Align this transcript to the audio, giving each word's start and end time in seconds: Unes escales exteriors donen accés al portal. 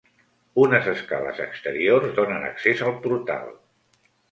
Unes 0.61 0.89
escales 0.93 1.41
exteriors 1.45 2.17
donen 2.21 2.49
accés 2.49 2.85
al 2.89 2.99
portal. 3.07 3.57